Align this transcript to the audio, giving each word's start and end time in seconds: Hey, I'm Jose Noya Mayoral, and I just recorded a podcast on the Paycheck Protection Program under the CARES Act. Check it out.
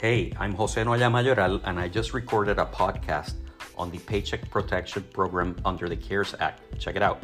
Hey, 0.00 0.32
I'm 0.38 0.54
Jose 0.54 0.80
Noya 0.80 1.10
Mayoral, 1.10 1.60
and 1.64 1.76
I 1.80 1.88
just 1.88 2.14
recorded 2.14 2.60
a 2.60 2.66
podcast 2.66 3.34
on 3.76 3.90
the 3.90 3.98
Paycheck 3.98 4.48
Protection 4.48 5.02
Program 5.12 5.56
under 5.64 5.88
the 5.88 5.96
CARES 5.96 6.36
Act. 6.38 6.78
Check 6.78 6.94
it 6.94 7.02
out. 7.02 7.20